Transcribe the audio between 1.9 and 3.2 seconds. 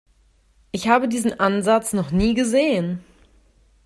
noch nie gesehen.